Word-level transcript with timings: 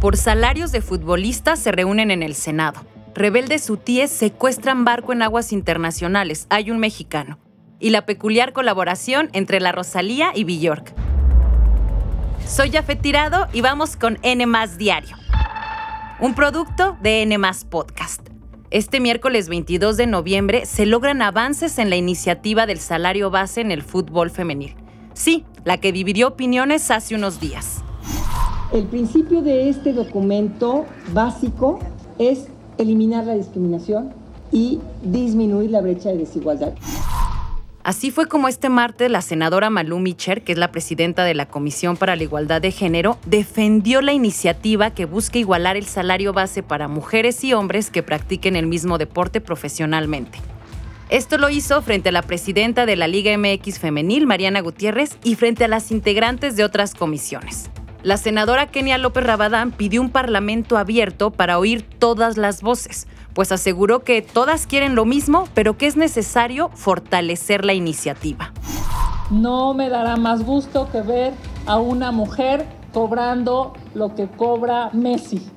Por 0.00 0.16
salarios 0.16 0.70
de 0.70 0.80
futbolistas 0.80 1.58
se 1.58 1.72
reúnen 1.72 2.12
en 2.12 2.22
el 2.22 2.36
Senado. 2.36 2.86
Rebeldes 3.16 3.68
hutíes 3.68 4.12
secuestran 4.12 4.84
barco 4.84 5.12
en 5.12 5.22
aguas 5.22 5.52
internacionales. 5.52 6.46
Hay 6.50 6.70
un 6.70 6.78
mexicano. 6.78 7.40
Y 7.80 7.90
la 7.90 8.06
peculiar 8.06 8.52
colaboración 8.52 9.28
entre 9.32 9.58
la 9.58 9.72
Rosalía 9.72 10.30
y 10.36 10.44
Bjork. 10.44 10.94
Soy 12.46 12.70
Jafet 12.70 13.02
Tirado 13.02 13.48
y 13.52 13.60
vamos 13.60 13.96
con 13.96 14.18
N 14.22 14.46
Diario. 14.78 15.16
Un 16.20 16.34
producto 16.36 16.96
de 17.02 17.22
N 17.22 17.36
Podcast. 17.68 18.28
Este 18.70 19.00
miércoles 19.00 19.48
22 19.48 19.96
de 19.96 20.06
noviembre 20.06 20.64
se 20.64 20.86
logran 20.86 21.22
avances 21.22 21.76
en 21.78 21.90
la 21.90 21.96
iniciativa 21.96 22.66
del 22.66 22.78
salario 22.78 23.30
base 23.30 23.62
en 23.62 23.72
el 23.72 23.82
fútbol 23.82 24.30
femenil. 24.30 24.76
Sí, 25.14 25.44
la 25.64 25.78
que 25.78 25.90
dividió 25.90 26.28
opiniones 26.28 26.92
hace 26.92 27.16
unos 27.16 27.40
días. 27.40 27.82
El 28.70 28.84
principio 28.84 29.40
de 29.40 29.70
este 29.70 29.94
documento 29.94 30.84
básico 31.14 31.78
es 32.18 32.48
eliminar 32.76 33.24
la 33.24 33.34
discriminación 33.34 34.12
y 34.52 34.78
disminuir 35.02 35.70
la 35.70 35.80
brecha 35.80 36.10
de 36.10 36.18
desigualdad. 36.18 36.74
Así 37.82 38.10
fue 38.10 38.26
como 38.26 38.48
este 38.48 38.68
martes 38.68 39.10
la 39.10 39.22
senadora 39.22 39.70
Malú 39.70 39.98
Micher, 39.98 40.42
que 40.42 40.52
es 40.52 40.58
la 40.58 40.70
presidenta 40.70 41.24
de 41.24 41.32
la 41.32 41.46
Comisión 41.46 41.96
para 41.96 42.14
la 42.14 42.22
Igualdad 42.22 42.60
de 42.60 42.70
Género, 42.70 43.16
defendió 43.24 44.02
la 44.02 44.12
iniciativa 44.12 44.90
que 44.90 45.06
busca 45.06 45.38
igualar 45.38 45.78
el 45.78 45.86
salario 45.86 46.34
base 46.34 46.62
para 46.62 46.88
mujeres 46.88 47.42
y 47.44 47.54
hombres 47.54 47.90
que 47.90 48.02
practiquen 48.02 48.54
el 48.54 48.66
mismo 48.66 48.98
deporte 48.98 49.40
profesionalmente. 49.40 50.38
Esto 51.08 51.38
lo 51.38 51.48
hizo 51.48 51.80
frente 51.80 52.10
a 52.10 52.12
la 52.12 52.20
presidenta 52.20 52.84
de 52.84 52.96
la 52.96 53.08
Liga 53.08 53.34
MX 53.38 53.78
Femenil, 53.78 54.26
Mariana 54.26 54.60
Gutiérrez, 54.60 55.16
y 55.24 55.36
frente 55.36 55.64
a 55.64 55.68
las 55.68 55.90
integrantes 55.90 56.54
de 56.56 56.64
otras 56.64 56.94
comisiones. 56.94 57.70
La 58.04 58.16
senadora 58.16 58.66
Kenia 58.66 58.96
López 58.96 59.24
Rabadán 59.24 59.72
pidió 59.72 60.00
un 60.00 60.10
parlamento 60.10 60.78
abierto 60.78 61.32
para 61.32 61.58
oír 61.58 61.84
todas 61.98 62.36
las 62.36 62.62
voces, 62.62 63.08
pues 63.34 63.50
aseguró 63.50 64.04
que 64.04 64.22
todas 64.22 64.68
quieren 64.68 64.94
lo 64.94 65.04
mismo, 65.04 65.48
pero 65.52 65.76
que 65.76 65.88
es 65.88 65.96
necesario 65.96 66.70
fortalecer 66.74 67.64
la 67.64 67.74
iniciativa. 67.74 68.52
No 69.30 69.74
me 69.74 69.88
dará 69.88 70.16
más 70.16 70.44
gusto 70.44 70.88
que 70.92 71.02
ver 71.02 71.32
a 71.66 71.78
una 71.78 72.12
mujer 72.12 72.66
cobrando 72.92 73.74
lo 73.94 74.14
que 74.14 74.28
cobra 74.28 74.90
Messi. 74.92 75.50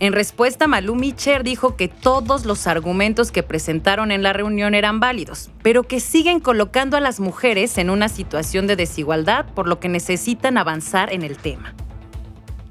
En 0.00 0.12
respuesta, 0.12 0.68
Malú 0.68 0.94
Micher 0.94 1.42
dijo 1.42 1.74
que 1.74 1.88
todos 1.88 2.44
los 2.44 2.68
argumentos 2.68 3.32
que 3.32 3.42
presentaron 3.42 4.12
en 4.12 4.22
la 4.22 4.32
reunión 4.32 4.74
eran 4.74 5.00
válidos, 5.00 5.50
pero 5.62 5.82
que 5.82 5.98
siguen 5.98 6.38
colocando 6.38 6.96
a 6.96 7.00
las 7.00 7.18
mujeres 7.18 7.78
en 7.78 7.90
una 7.90 8.08
situación 8.08 8.68
de 8.68 8.76
desigualdad, 8.76 9.46
por 9.54 9.66
lo 9.66 9.80
que 9.80 9.88
necesitan 9.88 10.56
avanzar 10.56 11.12
en 11.12 11.24
el 11.24 11.36
tema. 11.36 11.74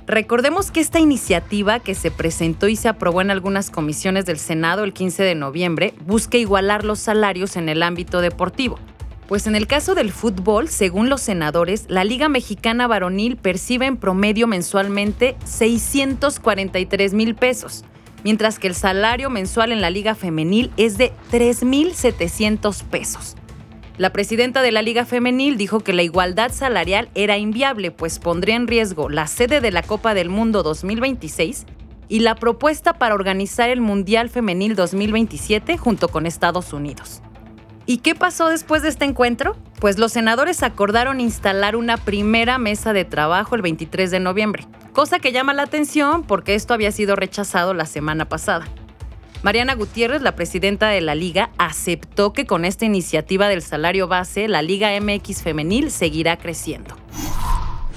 Recordemos 0.06 0.72
que 0.72 0.80
esta 0.80 1.02
iniciativa 1.02 1.82
que 1.82 1.96
se 1.96 2.12
presentó 2.12 2.70
y 2.70 2.78
se 2.78 2.88
aprobó 2.88 3.20
en 3.20 3.30
algunas 3.30 3.72
comisiones 3.72 4.26
del 4.26 4.40
Senado 4.40 4.86
el 4.86 4.94
15 4.94 5.22
de 5.24 5.36
noviembre 5.36 5.94
busca 6.06 6.38
igualar 6.38 6.86
los 6.86 7.00
salarios 7.00 7.58
en 7.58 7.68
el 7.68 7.84
ámbito 7.84 8.22
deportivo, 8.22 8.80
pues 9.28 9.46
en 9.46 9.56
el 9.56 9.68
caso 9.68 9.94
del 9.94 10.12
fútbol, 10.12 10.70
según 10.70 11.10
los 11.10 11.22
senadores, 11.22 11.86
la 11.90 12.04
Liga 12.04 12.30
Mexicana 12.30 12.88
Varonil 12.88 13.36
percibe 13.36 13.86
en 13.86 13.98
promedio 13.98 14.48
mensualmente 14.48 15.36
643 15.44 17.14
mil 17.14 17.36
pesos, 17.36 17.84
mientras 18.24 18.58
que 18.58 18.68
el 18.68 18.76
salario 18.76 19.30
mensual 19.30 19.74
en 19.74 19.82
la 19.82 19.90
Liga 19.90 20.16
Femenil 20.16 20.72
es 20.78 20.98
de 20.98 21.12
3.700 21.32 22.84
pesos. 22.84 23.36
La 23.98 24.14
presidenta 24.14 24.62
de 24.62 24.72
la 24.72 24.82
Liga 24.82 25.06
Femenil 25.06 25.58
dijo 25.58 25.82
que 25.82 25.92
la 25.92 26.04
igualdad 26.04 26.52
salarial 26.52 27.10
era 27.16 27.38
inviable, 27.38 27.92
pues 27.92 28.20
pondría 28.20 28.56
en 28.56 28.68
riesgo 28.68 29.10
la 29.10 29.28
sede 29.28 29.60
de 29.60 29.72
la 29.72 29.82
Copa 29.82 30.14
del 30.14 30.30
Mundo 30.30 30.64
2026 30.64 31.66
y 32.08 32.20
la 32.20 32.36
propuesta 32.36 32.94
para 32.94 33.16
organizar 33.16 33.70
el 33.70 33.82
Mundial 33.82 34.30
Femenil 34.30 34.76
2027 34.76 35.78
junto 35.78 36.08
con 36.08 36.26
Estados 36.26 36.72
Unidos. 36.72 37.22
¿Y 37.90 38.00
qué 38.00 38.16
pasó 38.16 38.50
después 38.50 38.82
de 38.82 38.90
este 38.90 39.06
encuentro? 39.06 39.56
Pues 39.80 39.98
los 39.98 40.12
senadores 40.12 40.62
acordaron 40.62 41.22
instalar 41.22 41.78
una 41.78 41.96
primera 41.96 42.58
mesa 42.58 42.92
de 42.92 43.06
trabajo 43.06 43.56
el 43.56 43.62
23 43.62 44.12
de 44.12 44.20
noviembre, 44.20 44.68
cosa 44.92 45.20
que 45.20 45.32
llama 45.32 45.54
la 45.54 45.64
atención 45.64 46.24
porque 46.24 46.54
esto 46.54 46.74
había 46.74 46.92
sido 46.92 47.16
rechazado 47.16 47.74
la 47.74 47.86
semana 47.86 48.26
pasada. 48.26 48.68
Mariana 49.42 49.74
Gutiérrez, 49.74 50.22
la 50.22 50.36
presidenta 50.36 50.90
de 50.90 51.00
la 51.00 51.16
liga, 51.16 51.50
aceptó 51.58 52.34
que 52.34 52.46
con 52.46 52.66
esta 52.66 52.84
iniciativa 52.84 53.48
del 53.48 53.62
salario 53.62 54.10
base, 54.10 54.50
la 54.50 54.62
Liga 54.62 54.90
MX 55.00 55.42
femenil 55.42 55.90
seguirá 55.90 56.36
creciendo. 56.36 56.94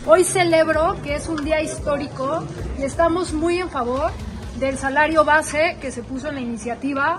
Hoy 0.06 0.22
celebro 0.22 0.98
que 1.02 1.16
es 1.16 1.28
un 1.28 1.44
día 1.44 1.60
histórico 1.62 2.44
y 2.78 2.84
estamos 2.84 3.32
muy 3.32 3.58
en 3.58 3.68
favor 3.68 4.12
del 4.60 4.78
salario 4.78 5.24
base 5.24 5.78
que 5.80 5.90
se 5.90 6.04
puso 6.04 6.28
en 6.28 6.36
la 6.36 6.40
iniciativa. 6.42 7.18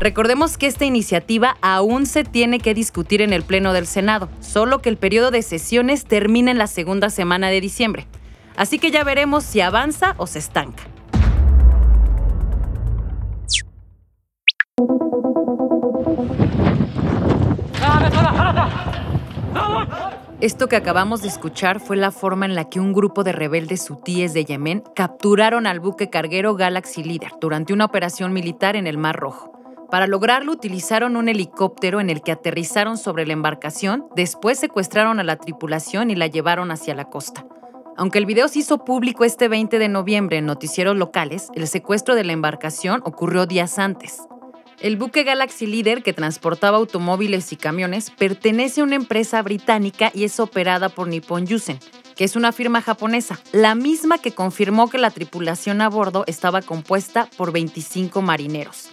Recordemos 0.00 0.58
que 0.58 0.66
esta 0.66 0.84
iniciativa 0.84 1.56
aún 1.60 2.06
se 2.06 2.24
tiene 2.24 2.58
que 2.58 2.74
discutir 2.74 3.22
en 3.22 3.32
el 3.32 3.42
Pleno 3.42 3.72
del 3.72 3.86
Senado, 3.86 4.28
solo 4.40 4.80
que 4.80 4.88
el 4.88 4.96
periodo 4.96 5.30
de 5.30 5.42
sesiones 5.42 6.04
termina 6.04 6.50
en 6.50 6.58
la 6.58 6.66
segunda 6.66 7.10
semana 7.10 7.48
de 7.48 7.60
diciembre. 7.60 8.06
Así 8.56 8.78
que 8.78 8.90
ya 8.90 9.04
veremos 9.04 9.44
si 9.44 9.60
avanza 9.60 10.14
o 10.16 10.26
se 10.26 10.38
estanca. 10.40 10.84
Esto 20.40 20.68
que 20.68 20.76
acabamos 20.76 21.22
de 21.22 21.28
escuchar 21.28 21.80
fue 21.80 21.96
la 21.96 22.10
forma 22.10 22.44
en 22.44 22.54
la 22.54 22.68
que 22.68 22.78
un 22.78 22.92
grupo 22.92 23.24
de 23.24 23.32
rebeldes 23.32 23.88
hutíes 23.88 24.34
de 24.34 24.44
Yemen 24.44 24.82
capturaron 24.94 25.66
al 25.66 25.80
buque 25.80 26.10
carguero 26.10 26.54
Galaxy 26.54 27.02
Leader 27.02 27.30
durante 27.40 27.72
una 27.72 27.86
operación 27.86 28.32
militar 28.34 28.76
en 28.76 28.86
el 28.86 28.98
Mar 28.98 29.16
Rojo. 29.16 29.53
Para 29.90 30.06
lograrlo 30.06 30.52
utilizaron 30.52 31.16
un 31.16 31.28
helicóptero 31.28 32.00
en 32.00 32.10
el 32.10 32.22
que 32.22 32.32
aterrizaron 32.32 32.98
sobre 32.98 33.26
la 33.26 33.32
embarcación, 33.32 34.06
después 34.16 34.58
secuestraron 34.58 35.20
a 35.20 35.24
la 35.24 35.36
tripulación 35.36 36.10
y 36.10 36.16
la 36.16 36.26
llevaron 36.26 36.70
hacia 36.70 36.94
la 36.94 37.04
costa. 37.04 37.46
Aunque 37.96 38.18
el 38.18 38.26
video 38.26 38.48
se 38.48 38.60
hizo 38.60 38.84
público 38.84 39.24
este 39.24 39.46
20 39.46 39.78
de 39.78 39.88
noviembre 39.88 40.38
en 40.38 40.46
noticieros 40.46 40.96
locales, 40.96 41.48
el 41.54 41.68
secuestro 41.68 42.16
de 42.16 42.24
la 42.24 42.32
embarcación 42.32 43.02
ocurrió 43.04 43.46
días 43.46 43.78
antes. 43.78 44.22
El 44.80 44.96
buque 44.96 45.22
Galaxy 45.22 45.66
Leader, 45.66 46.02
que 46.02 46.12
transportaba 46.12 46.78
automóviles 46.78 47.52
y 47.52 47.56
camiones, 47.56 48.10
pertenece 48.10 48.80
a 48.80 48.84
una 48.84 48.96
empresa 48.96 49.40
británica 49.42 50.10
y 50.12 50.24
es 50.24 50.40
operada 50.40 50.88
por 50.88 51.06
Nippon 51.06 51.46
Yusen, 51.46 51.78
que 52.16 52.24
es 52.24 52.34
una 52.34 52.50
firma 52.50 52.82
japonesa, 52.82 53.38
la 53.52 53.76
misma 53.76 54.18
que 54.18 54.32
confirmó 54.32 54.90
que 54.90 54.98
la 54.98 55.10
tripulación 55.10 55.80
a 55.80 55.88
bordo 55.88 56.24
estaba 56.26 56.62
compuesta 56.62 57.28
por 57.36 57.52
25 57.52 58.20
marineros. 58.22 58.90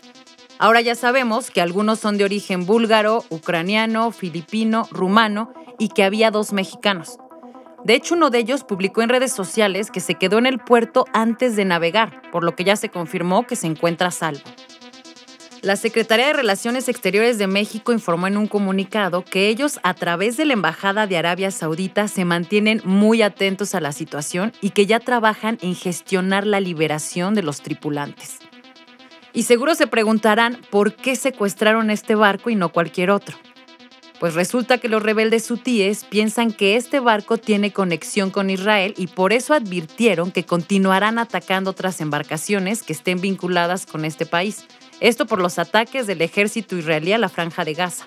Ahora 0.62 0.80
ya 0.80 0.94
sabemos 0.94 1.50
que 1.50 1.60
algunos 1.60 1.98
son 1.98 2.20
de 2.20 2.24
origen 2.24 2.68
búlgaro, 2.68 3.26
ucraniano, 3.30 4.12
filipino, 4.12 4.88
rumano 4.92 5.52
y 5.80 5.90
que 5.90 6.04
había 6.04 6.30
dos 6.30 6.54
mexicanos. 6.54 7.18
De 7.84 7.96
hecho, 7.96 8.14
uno 8.14 8.30
de 8.30 8.38
ellos 8.38 8.64
publicó 8.64 9.02
en 9.02 9.10
redes 9.10 9.32
sociales 9.32 9.90
que 9.90 10.02
se 10.02 10.14
quedó 10.14 10.38
en 10.38 10.46
el 10.46 10.60
puerto 10.60 11.06
antes 11.14 11.56
de 11.56 11.66
navegar, 11.66 12.22
por 12.32 12.44
lo 12.44 12.56
que 12.56 12.64
ya 12.64 12.76
se 12.76 12.90
confirmó 12.90 13.48
que 13.48 13.56
se 13.56 13.66
encuentra 13.66 14.12
salvo. 14.12 14.42
La 15.64 15.78
Secretaría 15.78 16.28
de 16.28 16.34
Relaciones 16.34 16.90
Exteriores 16.90 17.40
de 17.40 17.48
México 17.48 17.92
informó 17.92 18.28
en 18.28 18.38
un 18.38 18.46
comunicado 18.46 19.26
que 19.26 19.48
ellos, 19.48 19.80
a 19.82 19.96
través 19.96 20.38
de 20.38 20.46
la 20.46 20.54
Embajada 20.54 21.08
de 21.08 21.18
Arabia 21.18 21.50
Saudita, 21.50 22.08
se 22.08 22.24
mantienen 22.24 22.84
muy 22.86 23.24
atentos 23.24 23.74
a 23.74 23.82
la 23.82 23.94
situación 23.94 24.54
y 24.62 24.70
que 24.70 24.86
ya 24.86 25.00
trabajan 25.00 25.58
en 25.64 25.74
gestionar 25.74 26.46
la 26.46 26.60
liberación 26.60 27.34
de 27.34 27.42
los 27.42 27.62
tripulantes. 27.62 28.38
Y 29.34 29.44
seguro 29.44 29.76
se 29.76 29.88
preguntarán 29.88 30.60
por 30.70 30.94
qué 30.94 31.16
secuestraron 31.16 31.90
este 31.90 32.16
barco 32.16 32.50
y 32.50 32.56
no 32.56 32.70
cualquier 32.70 33.12
otro. 33.12 33.38
Pues 34.20 34.36
resulta 34.36 34.78
que 34.78 34.88
los 34.88 35.02
rebeldes 35.02 35.50
hutíes 35.50 36.04
piensan 36.04 36.52
que 36.52 36.76
este 36.76 37.00
barco 37.00 37.38
tiene 37.38 37.74
conexión 37.74 38.30
con 38.30 38.52
Israel 38.52 38.94
y 38.96 39.08
por 39.08 39.34
eso 39.34 39.56
advirtieron 39.56 40.32
que 40.32 40.44
continuarán 40.44 41.18
atacando 41.18 41.72
otras 41.72 42.02
embarcaciones 42.02 42.84
que 42.84 42.94
estén 42.94 43.20
vinculadas 43.20 43.88
con 43.88 44.06
este 44.06 44.28
país. 44.28 44.66
Esto 45.00 45.26
por 45.26 45.42
los 45.42 45.58
ataques 45.58 46.06
del 46.06 46.22
ejército 46.22 46.78
israelí 46.78 47.14
a 47.14 47.18
la 47.18 47.30
franja 47.30 47.66
de 47.66 47.74
Gaza. 47.74 48.06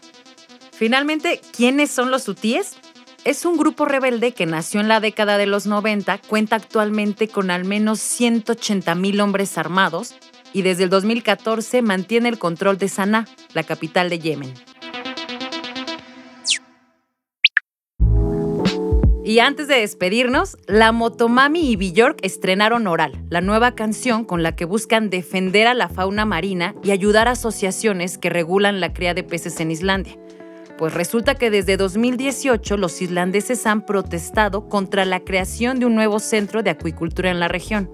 Finalmente, 0.70 1.41
¿quiénes 1.53 1.91
son 1.91 2.12
los 2.12 2.29
hutíes? 2.29 2.77
Es 3.25 3.44
un 3.44 3.56
grupo 3.56 3.85
rebelde 3.85 4.31
que 4.32 4.47
nació 4.47 4.81
en 4.81 4.87
la 4.87 5.00
década 5.00 5.37
de 5.37 5.47
los 5.47 5.67
90, 5.67 6.19
cuenta 6.29 6.56
actualmente 6.56 7.27
con 7.27 7.50
al 7.50 7.65
menos 7.65 7.99
180 7.99 8.94
mil 8.94 9.20
hombres 9.20 9.59
armados 9.59 10.15
y 10.55 10.62
desde 10.62 10.85
el 10.85 10.91
2014 10.91 11.83
mantiene 11.83 12.31
el 12.31 12.39
control 12.39 12.79
de 12.79 12.89
Sanaa, 12.89 13.27
la 13.53 13.65
capital 13.65 14.09
de 14.09 14.19
Yemen. 14.19 14.55
Y 19.27 19.39
antes 19.39 19.69
de 19.69 19.77
despedirnos, 19.77 20.59
la 20.67 20.93
Motomami 20.93 21.71
y 21.71 21.77
Bjork 21.77 22.19
estrenaron 22.23 22.87
Oral, 22.87 23.25
la 23.31 23.41
nueva 23.41 23.75
canción 23.75 24.25
con 24.25 24.43
la 24.43 24.55
que 24.55 24.67
buscan 24.67 25.09
defender 25.09 25.67
a 25.67 25.73
la 25.73 25.89
fauna 25.89 26.27
marina 26.27 26.75
y 26.85 26.91
ayudar 26.91 27.27
a 27.27 27.33
asociaciones 27.33 28.19
que 28.19 28.29
regulan 28.29 28.81
la 28.81 28.93
cría 28.93 29.15
de 29.15 29.23
peces 29.23 29.61
en 29.61 29.71
Islandia. 29.71 30.19
Pues 30.77 30.93
resulta 30.93 31.37
que 31.37 31.51
desde 31.51 31.79
2018 31.79 32.77
los 32.77 33.01
islandeses 33.01 33.67
han 33.67 33.87
protestado 33.87 34.69
contra 34.69 35.06
la 35.06 35.21
creación 35.21 35.79
de 35.79 35.87
un 35.87 35.95
nuevo 35.95 36.19
centro 36.19 36.62
de 36.62 36.71
acuicultura 36.71 37.31
en 37.31 37.41
la 37.41 37.49
región. 37.49 37.91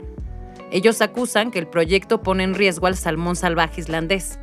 Ellos 0.71 1.01
acusan 1.01 1.51
que 1.51 1.59
el 1.59 1.67
proyecto 1.67 2.23
pone 2.23 2.45
en 2.45 2.55
riesgo 2.55 2.87
al 2.87 2.97
salmón 2.97 3.37
salvaje 3.37 3.81
islandés. 3.81 4.39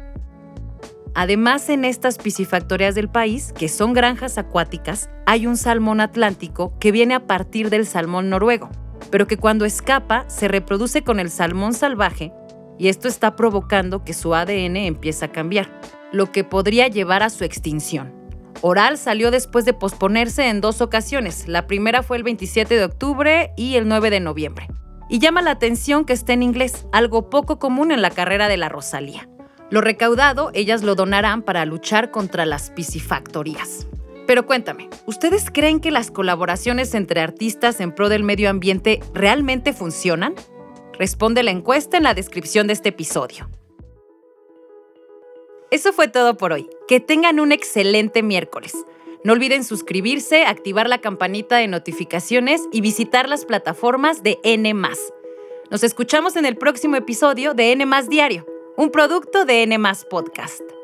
Además, 1.16 1.70
en 1.70 1.86
estas 1.86 2.18
piscifactorias 2.18 2.94
del 2.94 3.10
país, 3.10 3.54
que 3.54 3.70
son 3.70 3.94
granjas 3.94 4.38
acuáticas, 4.38 5.10
hay 5.26 5.48
un 5.48 5.58
salmón 5.58 6.00
atlántico 6.00 6.74
que 6.80 6.92
viene 6.92 7.16
a 7.16 7.26
partir 7.26 7.70
del 7.70 7.88
salmón 7.88 8.30
noruego, 8.30 8.70
pero 9.10 9.26
que 9.26 9.38
cuando 9.38 9.66
escapa 9.66 10.30
se 10.30 10.48
reproduce 10.48 11.04
con 11.04 11.20
el 11.20 11.32
salmón 11.32 11.74
salvaje 11.74 12.34
y 12.78 12.90
esto 12.90 13.08
está 13.08 13.36
provocando 13.36 14.04
que 14.04 14.14
su 14.14 14.36
ADN 14.36 14.78
empiece 14.78 15.26
a 15.26 15.32
cambiar, 15.32 15.82
lo 16.12 16.32
que 16.32 16.44
podría 16.44 16.88
llevar 16.88 17.24
a 17.24 17.30
su 17.30 17.44
extinción. 17.44 18.14
Oral 18.62 18.98
salió 18.98 19.32
después 19.32 19.66
de 19.66 19.74
posponerse 19.74 20.50
en 20.50 20.62
dos 20.62 20.82
ocasiones. 20.82 21.48
La 21.48 21.68
primera 21.68 22.04
fue 22.04 22.18
el 22.18 22.24
27 22.24 22.76
de 22.76 22.84
octubre 22.84 23.54
y 23.56 23.76
el 23.76 23.88
9 23.88 24.10
de 24.10 24.20
noviembre. 24.20 24.68
Y 25.10 25.20
llama 25.20 25.42
la 25.42 25.52
atención 25.52 26.06
que 26.06 26.14
esté 26.14 26.34
en 26.34 26.44
inglés, 26.44 26.86
algo 26.92 27.30
poco 27.30 27.60
común 27.60 27.92
en 27.92 28.02
la 28.02 28.10
carrera 28.10 28.48
de 28.48 28.58
la 28.58 28.70
Rosalía. 28.70 29.30
Lo 29.70 29.82
recaudado, 29.82 30.52
ellas 30.54 30.84
lo 30.84 30.96
donarán 30.96 31.42
para 31.42 31.66
luchar 31.66 32.12
contra 32.12 32.46
las 32.46 32.72
piscifactorías. 32.72 33.88
Pero 34.26 34.46
cuéntame, 34.46 34.90
¿ustedes 35.06 35.50
creen 35.52 35.80
que 35.80 35.92
las 35.92 36.12
colaboraciones 36.12 36.94
entre 36.94 37.22
artistas 37.22 37.80
en 37.80 37.94
pro 37.94 38.10
del 38.10 38.24
medio 38.24 38.50
ambiente 38.50 39.00
realmente 39.14 39.74
funcionan? 39.74 40.36
Responde 41.00 41.44
la 41.44 41.52
encuesta 41.52 41.98
en 41.98 42.04
la 42.04 42.14
descripción 42.14 42.68
de 42.68 42.74
este 42.74 42.90
episodio. 42.90 43.50
Eso 45.70 45.94
fue 45.94 46.08
todo 46.08 46.38
por 46.38 46.54
hoy. 46.54 46.70
Que 46.88 47.00
tengan 47.00 47.40
un 47.40 47.52
excelente 47.52 48.24
miércoles. 48.24 48.74
No 49.28 49.34
olviden 49.34 49.66
suscribirse, 49.66 50.46
activar 50.46 50.88
la 50.88 51.02
campanita 51.02 51.58
de 51.58 51.68
notificaciones 51.68 52.62
y 52.72 52.80
visitar 52.80 53.28
las 53.28 53.44
plataformas 53.44 54.24
de 54.24 54.40
N. 54.46 54.74
Nos 55.70 55.84
escuchamos 55.84 56.38
en 56.38 56.46
el 56.46 56.56
próximo 56.56 56.96
episodio 56.96 57.54
de 57.54 57.74
N 57.74 57.86
Diario, 58.08 58.46
un 58.78 58.90
producto 58.90 59.44
de 59.44 59.64
N 59.64 59.78
Podcast. 60.10 60.77